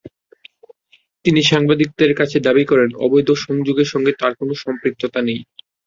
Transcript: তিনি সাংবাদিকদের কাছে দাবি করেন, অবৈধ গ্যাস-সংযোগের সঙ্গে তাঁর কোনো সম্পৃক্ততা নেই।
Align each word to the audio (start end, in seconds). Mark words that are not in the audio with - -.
তিনি 1.25 1.41
সাংবাদিকদের 1.43 2.11
কাছে 2.15 2.37
দাবি 2.39 2.63
করেন, 2.65 2.89
অবৈধ 2.97 3.27
গ্যাস-সংযোগের 3.29 3.87
সঙ্গে 3.93 4.11
তাঁর 4.19 4.33
কোনো 4.35 4.53
সম্পৃক্ততা 4.63 5.19
নেই। 5.27 5.39